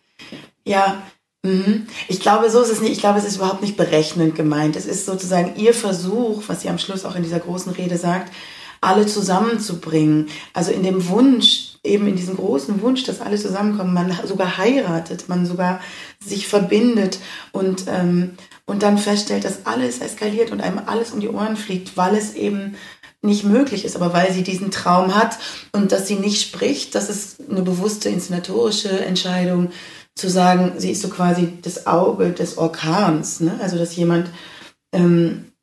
Ja. 0.66 1.02
Ich 2.08 2.22
glaube, 2.22 2.50
so 2.50 2.62
ist 2.62 2.70
es 2.70 2.80
nicht. 2.80 2.94
Ich 2.94 3.00
glaube, 3.00 3.20
es 3.20 3.26
ist 3.26 3.36
überhaupt 3.36 3.62
nicht 3.62 3.76
berechnend 3.76 4.34
gemeint. 4.36 4.78
Es 4.78 4.86
ist 4.86 5.06
sozusagen 5.06 5.58
ihr 5.58 5.74
Versuch, 5.74 6.44
was 6.48 6.62
sie 6.62 6.70
am 6.70 6.78
Schluss 6.78 7.04
auch 7.04 7.16
in 7.16 7.24
dieser 7.24 7.40
großen 7.40 7.74
Rede 7.74 7.98
sagt, 7.98 8.32
alle 8.80 9.06
zusammenzubringen. 9.06 10.28
Also 10.54 10.72
in 10.72 10.84
dem 10.84 11.10
Wunsch, 11.10 11.76
eben 11.84 12.08
in 12.08 12.16
diesem 12.16 12.38
großen 12.38 12.82
Wunsch, 12.82 13.04
dass 13.04 13.20
alle 13.20 13.38
zusammenkommen, 13.38 13.94
man 13.94 14.18
sogar 14.26 14.58
heiratet, 14.58 15.28
man 15.28 15.46
sogar 15.46 15.82
sich 16.26 16.48
verbindet 16.48 17.20
und, 17.52 17.86
ähm, 17.88 18.36
und 18.66 18.82
dann 18.82 18.98
feststellt, 18.98 19.44
dass 19.44 19.66
alles 19.66 20.00
eskaliert 20.00 20.52
und 20.52 20.62
einem 20.62 20.80
alles 20.86 21.12
um 21.12 21.20
die 21.20 21.30
Ohren 21.30 21.58
fliegt, 21.58 21.98
weil 21.98 22.16
es 22.16 22.36
eben 22.36 22.76
nicht 23.22 23.44
möglich 23.44 23.84
ist, 23.84 23.98
aber 23.98 24.14
weil 24.14 24.32
sie 24.32 24.44
diesen 24.44 24.72
Traum 24.72 25.16
hat 25.16 25.38
und 25.74 25.92
dass 25.92 26.08
sie 26.08 26.16
nicht 26.16 26.42
spricht, 26.42 26.94
das 26.96 27.10
ist 27.10 27.38
eine 27.50 27.62
bewusste 27.62 28.10
inszenatorische 28.10 29.06
Entscheidung, 29.06 29.72
zu 30.16 30.30
sagen, 30.30 30.74
sie 30.78 30.92
ist 30.92 31.02
so 31.02 31.10
quasi 31.10 31.58
das 31.62 31.88
Auge 31.88 32.32
des 32.32 32.58
Orkans, 32.58 33.40
ne? 33.40 33.60
also 33.62 33.78
dass 33.78 33.96
jemand 33.96 34.30
ähm, 34.92 35.54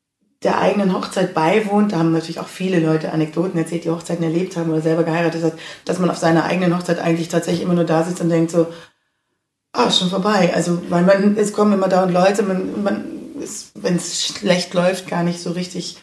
der 0.43 0.59
eigenen 0.59 0.93
Hochzeit 0.93 1.33
beiwohnt, 1.33 1.91
da 1.91 1.99
haben 1.99 2.11
natürlich 2.11 2.39
auch 2.39 2.47
viele 2.47 2.79
Leute 2.79 3.11
Anekdoten 3.11 3.59
erzählt, 3.59 3.85
die 3.85 3.91
Hochzeiten 3.91 4.23
erlebt 4.23 4.57
haben 4.57 4.71
oder 4.71 4.81
selber 4.81 5.03
geheiratet 5.03 5.43
hat, 5.43 5.53
dass 5.85 5.99
man 5.99 6.09
auf 6.09 6.17
seiner 6.17 6.45
eigenen 6.45 6.75
Hochzeit 6.75 6.99
eigentlich 6.99 7.29
tatsächlich 7.29 7.63
immer 7.63 7.75
nur 7.75 7.83
da 7.83 8.03
sitzt 8.03 8.21
und 8.21 8.29
denkt 8.29 8.51
so, 8.51 8.67
ah, 9.73 9.91
schon 9.91 10.09
vorbei. 10.09 10.51
Also, 10.53 10.81
weil 10.89 11.03
man, 11.03 11.37
es 11.37 11.53
kommen 11.53 11.73
immer 11.73 11.87
dauernd 11.87 12.11
Leute, 12.11 12.43
man, 12.43 12.83
man 12.83 13.05
ist, 13.39 13.71
wenn 13.75 13.95
es 13.95 14.25
schlecht 14.25 14.73
läuft, 14.73 15.07
gar 15.07 15.23
nicht 15.23 15.41
so 15.41 15.51
richtig 15.51 15.97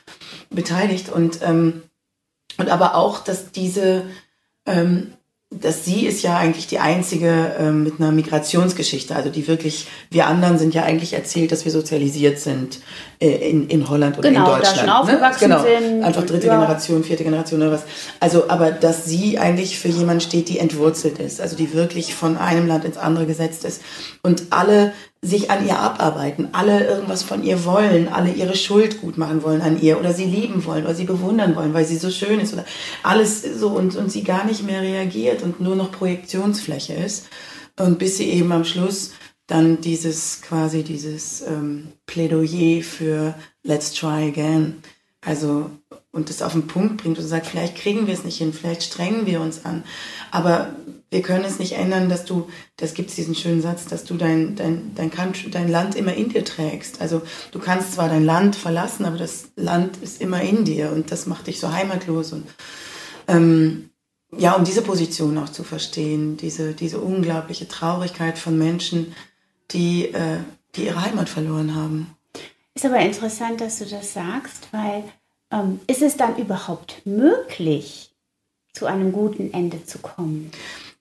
beteiligt 0.51 1.09
und, 1.09 1.41
ähm, 1.43 1.83
und 2.59 2.69
aber 2.69 2.95
auch, 2.95 3.23
dass 3.25 3.51
diese, 3.51 4.05
ähm, 4.67 5.15
dass 5.51 5.87
sie 5.87 6.07
ist 6.07 6.23
ja 6.23 6.37
eigentlich 6.37 6.67
die 6.67 6.79
einzige 6.79 7.55
äh, 7.59 7.71
mit 7.71 7.99
einer 7.99 8.13
Migrationsgeschichte, 8.13 9.17
also 9.17 9.31
die 9.31 9.49
wirklich, 9.49 9.89
wir 10.11 10.27
anderen 10.27 10.59
sind 10.59 10.75
ja 10.75 10.83
eigentlich 10.83 11.15
erzählt, 11.15 11.53
dass 11.53 11.65
wir 11.65 11.73
sozialisiert 11.73 12.39
sind 12.39 12.81
äh, 13.19 13.49
in, 13.49 13.67
in 13.69 13.89
Holland 13.89 14.19
oder 14.19 14.29
genau, 14.29 14.41
in 14.41 14.61
Deutschland. 14.61 14.77
Da 14.77 14.81
schon 14.81 14.91
aufgewachsen 14.91 15.49
ne? 15.49 15.57
genau, 15.57 15.81
sind. 15.81 16.05
Einfach 16.05 16.27
dritte 16.27 16.49
ja. 16.49 16.55
Generation, 16.55 17.03
vierte 17.03 17.25
Generation 17.25 17.63
oder 17.63 17.73
was. 17.73 17.85
Also, 18.21 18.51
aber 18.51 18.73
dass 18.73 19.07
sie 19.07 19.39
eigentlich 19.39 19.79
für 19.79 19.89
jemanden 19.89 20.21
steht, 20.21 20.51
die 20.51 20.59
entwurzelt 20.59 21.19
ist, 21.19 21.41
also 21.41 21.57
die 21.57 21.73
wirklich 21.73 22.15
von 22.15 22.37
einem 22.37 22.67
Land 22.67 22.85
ins 22.85 22.99
andere 22.99 23.25
gesetzt 23.25 23.65
ist. 23.65 23.81
Und 24.23 24.49
alle 24.51 24.93
sich 25.21 25.51
an 25.51 25.67
ihr 25.67 25.79
abarbeiten, 25.79 26.51
alle 26.53 26.87
irgendwas 26.87 27.25
von 27.25 27.43
ihr 27.43 27.65
wollen, 27.65 28.09
alle 28.09 28.33
ihre 28.33 28.55
Schuld 28.55 29.01
gut 29.01 29.19
machen 29.19 29.43
wollen 29.43 29.63
an 29.63 29.81
ihr 29.81 29.99
oder 29.99 30.13
sie 30.13 30.25
lieben 30.25 30.65
wollen 30.65 30.85
oder 30.85 30.95
sie 30.95 31.05
bewundern 31.05 31.57
wollen, 31.57 31.75
weil 31.75 31.85
sie 31.85 31.97
so 31.97 32.11
schön 32.11 32.39
ist 32.39 32.53
oder 32.53 32.65
alles 33.03 33.43
so 33.43 33.71
und, 33.71 33.97
und 33.97 34.13
sie 34.13 34.23
gar 34.23 34.45
nicht 34.45 34.63
mehr 34.63 34.81
reagiert 34.81 35.43
und 35.43 35.61
nur 35.61 35.75
noch 35.75 35.91
Projektionsfläche 35.91 36.95
ist. 36.95 37.27
Und 37.79 37.99
bis 37.99 38.17
sie 38.17 38.31
eben 38.31 38.53
am 38.53 38.65
Schluss 38.65 39.13
dann 39.49 39.81
dieses 39.81 40.43
quasi 40.43 40.85
dieses 40.85 41.43
ähm, 41.43 41.89
Plädoyer 42.07 42.83
für 42.83 43.35
Let's 43.65 43.93
try 43.93 44.29
again, 44.29 44.77
also 45.21 45.71
und 46.13 46.31
das 46.31 46.43
auf 46.43 46.53
den 46.53 46.67
Punkt 46.67 47.03
bringt 47.03 47.19
und 47.19 47.25
sagt, 47.27 47.47
vielleicht 47.47 47.77
kriegen 47.77 48.07
wir 48.07 48.15
es 48.15 48.25
nicht 48.25 48.39
hin, 48.39 48.53
vielleicht 48.53 48.83
strengen 48.83 49.27
wir 49.27 49.41
uns 49.41 49.65
an, 49.65 49.85
aber 50.31 50.75
wir 51.11 51.23
können 51.23 51.45
es 51.45 51.59
nicht 51.59 51.73
ändern, 51.73 52.09
dass 52.09 52.25
du, 52.25 52.49
das 52.77 52.93
gibt 52.93 53.11
es 53.11 53.17
diesen 53.17 53.35
schönen 53.35 53.63
Satz, 53.63 53.87
dass 53.87 54.05
du 54.05 54.15
dein, 54.15 54.57
dein, 54.57 54.95
dein, 54.95 55.11
Country, 55.11 55.51
dein 55.51 55.69
Land 55.69 55.95
immer 55.95 56.15
in 56.15 56.29
dir 56.29 56.45
trägst. 56.45 57.01
Also 57.01 57.23
du 57.51 57.59
kannst 57.59 57.95
zwar 57.95 58.09
dein 58.09 58.25
Land 58.25 58.57
verlassen, 58.57 59.07
aber 59.07 59.17
das 59.17 59.49
Land 59.57 59.97
ist 59.99 60.21
immer 60.21 60.43
in 60.43 60.65
dir 60.65 60.93
und 60.93 61.11
das 61.11 61.27
macht 61.27 61.47
dich 61.47 61.61
so 61.61 61.73
heimatlos. 61.73 62.33
Und 62.33 62.47
ähm, 63.27 63.89
ja, 64.37 64.53
um 64.53 64.65
diese 64.65 64.83
Position 64.83 65.39
auch 65.39 65.49
zu 65.49 65.65
verstehen, 65.65 66.37
diese, 66.37 66.75
diese 66.75 67.01
unglaubliche 67.01 67.69
Traurigkeit 67.69 68.39
von 68.39 68.59
Menschen, 68.59 69.15
die, 69.71 70.13
äh, 70.13 70.39
die 70.77 70.85
ihre 70.85 71.03
Heimat 71.03 71.31
verloren 71.31 71.75
haben. 71.75 72.15
Ist 72.75 72.85
aber 72.85 73.01
interessant, 73.01 73.63
dass 73.63 73.79
du 73.79 73.87
das 73.87 74.13
sagst, 74.13 74.69
weil 74.73 75.05
ähm, 75.51 75.81
ist 75.87 76.03
es 76.03 76.19
dann 76.19 76.37
überhaupt 76.37 77.07
möglich, 77.07 78.11
zu 78.75 78.87
einem 78.87 79.13
guten 79.13 79.53
Ende 79.53 79.85
zu 79.85 79.99
kommen? 79.99 80.53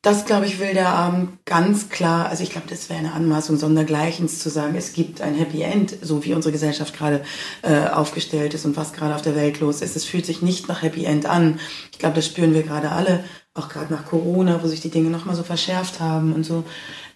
Das, 0.04 0.26
glaube 0.26 0.46
ich, 0.46 0.60
will 0.60 0.74
der 0.74 0.90
Abend 0.90 1.44
ganz 1.46 1.90
klar, 1.90 2.30
also 2.30 2.44
ich 2.44 2.52
glaube, 2.52 2.68
das 2.70 2.90
wäre 2.90 3.00
eine 3.00 3.14
Anmaßung 3.14 3.58
sondergleichens 3.58 4.40
zu 4.40 4.50
sagen, 4.50 4.76
es 4.76 4.94
gibt 4.94 5.22
ein 5.22 5.34
Happy 5.34 5.64
End, 5.64 5.98
so 6.02 6.24
wie 6.24 6.34
unsere 6.34 6.52
Gesellschaft 6.52 6.96
gerade 6.96 7.24
äh, 7.64 7.88
aufgestellt 7.88 8.54
ist 8.54 8.66
und 8.66 8.78
was 8.78 8.94
gerade 8.94 9.16
auf 9.16 9.24
der 9.24 9.36
Welt 9.36 9.60
los 9.60 9.82
ist. 9.82 9.96
Es 9.96 10.06
fühlt 10.06 10.26
sich 10.26 10.42
nicht 10.42 10.68
nach 10.68 10.84
Happy 10.84 11.04
End 11.04 11.26
an. 11.26 11.60
Ich 11.92 12.00
glaube, 12.00 12.16
das 12.16 12.28
spüren 12.28 12.54
wir 12.54 12.64
gerade 12.64 12.92
alle, 12.92 13.24
auch 13.54 13.70
gerade 13.70 13.92
nach 13.92 14.06
Corona, 14.06 14.64
wo 14.64 14.68
sich 14.68 14.82
die 14.82 14.92
Dinge 14.92 15.10
nochmal 15.10 15.36
so 15.36 15.44
verschärft 15.44 16.00
haben 16.00 16.32
und 16.34 16.44
so. 16.44 16.64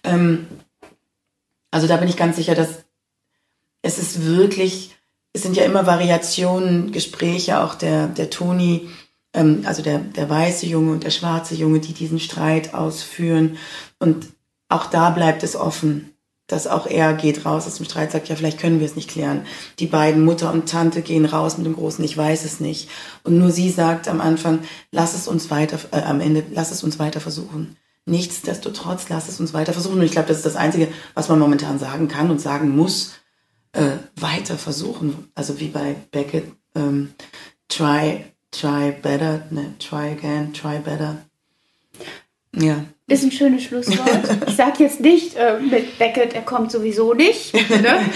Ähm, 0.02 0.46
also 1.70 1.86
da 1.86 1.96
bin 1.96 2.08
ich 2.08 2.16
ganz 2.16 2.36
sicher, 2.36 2.54
dass 2.54 2.84
es 3.80 3.98
ist 3.98 4.24
wirklich, 4.26 4.96
es 5.32 5.42
sind 5.42 5.56
ja 5.56 5.64
immer 5.64 5.86
Variationen, 5.86 6.92
Gespräche, 6.92 7.60
auch 7.60 7.74
der, 7.74 8.08
der 8.08 8.30
Toni, 8.30 8.88
ähm, 9.34 9.62
also 9.64 9.82
der, 9.82 9.98
der 9.98 10.28
weiße 10.28 10.66
Junge 10.66 10.92
und 10.92 11.04
der 11.04 11.10
schwarze 11.10 11.54
Junge, 11.54 11.80
die 11.80 11.92
diesen 11.92 12.20
Streit 12.20 12.74
ausführen. 12.74 13.56
Und 13.98 14.28
auch 14.68 14.86
da 14.86 15.10
bleibt 15.10 15.42
es 15.42 15.56
offen, 15.56 16.12
dass 16.46 16.66
auch 16.66 16.86
er 16.86 17.14
geht 17.14 17.46
raus 17.46 17.66
aus 17.66 17.76
dem 17.76 17.86
Streit, 17.86 18.12
sagt, 18.12 18.28
ja, 18.28 18.36
vielleicht 18.36 18.60
können 18.60 18.78
wir 18.78 18.86
es 18.86 18.96
nicht 18.96 19.08
klären. 19.08 19.46
Die 19.78 19.86
beiden, 19.86 20.24
Mutter 20.24 20.52
und 20.52 20.68
Tante, 20.68 21.00
gehen 21.00 21.24
raus 21.24 21.56
mit 21.56 21.66
dem 21.66 21.74
Großen, 21.74 22.04
ich 22.04 22.16
weiß 22.16 22.44
es 22.44 22.60
nicht. 22.60 22.90
Und 23.22 23.38
nur 23.38 23.50
sie 23.50 23.70
sagt 23.70 24.08
am 24.08 24.20
Anfang, 24.20 24.60
lass 24.90 25.14
es 25.14 25.28
uns 25.28 25.50
weiter, 25.50 25.78
äh, 25.92 26.02
am 26.02 26.20
Ende, 26.20 26.44
lass 26.52 26.70
es 26.70 26.84
uns 26.84 26.98
weiter 26.98 27.20
versuchen. 27.20 27.76
Nichtsdestotrotz, 28.04 29.08
lass 29.08 29.28
es 29.28 29.40
uns 29.40 29.54
weiter 29.54 29.72
versuchen. 29.72 29.98
Und 29.98 30.04
ich 30.04 30.12
glaube, 30.12 30.28
das 30.28 30.38
ist 30.38 30.46
das 30.46 30.56
Einzige, 30.56 30.88
was 31.14 31.28
man 31.28 31.38
momentan 31.38 31.78
sagen 31.78 32.08
kann 32.08 32.30
und 32.30 32.40
sagen 32.40 32.68
muss, 32.68 33.12
äh, 33.72 33.92
weiter 34.16 34.58
versuchen. 34.58 35.30
Also 35.34 35.60
wie 35.60 35.68
bei 35.68 35.94
Beckett, 36.10 36.52
ähm, 36.74 37.14
try, 37.68 38.24
try 38.52 38.92
better, 38.92 39.42
ne, 39.50 39.74
try 39.78 40.12
again, 40.12 40.52
try 40.52 40.78
better. 40.78 41.18
Ja. 42.54 42.84
Ist 43.08 43.24
ein 43.24 43.32
schönes 43.32 43.64
Schlusswort. 43.64 44.08
Ich 44.46 44.56
sage 44.56 44.84
jetzt 44.84 45.00
nicht 45.00 45.34
äh, 45.36 45.58
mit 45.58 45.98
Beckett, 45.98 46.34
er 46.34 46.42
kommt 46.42 46.70
sowieso 46.70 47.14
nicht. 47.14 47.54
Ne? 47.54 48.00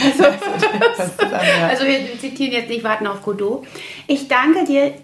Also, 0.98 1.26
also, 1.26 1.84
wir 1.84 2.18
zitieren 2.18 2.52
jetzt 2.52 2.68
nicht 2.68 2.84
Warten 2.84 3.06
auf 3.06 3.22
Godot. 3.22 3.66
Ich 4.06 4.28
danke 4.28 4.64
dir 4.64 4.94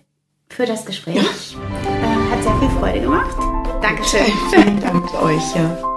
für 0.49 0.67
das 0.67 0.85
Gespräch. 0.85 1.17
Äh, 1.17 2.31
hat 2.31 2.43
sehr 2.43 2.57
viel 2.59 2.71
Freude 2.79 3.01
gemacht. 3.01 3.37
Dankeschön. 3.83 4.21
Vielen 4.51 4.81
Dank 4.81 5.13
euch. 5.23 5.55
Ja. 5.55 5.92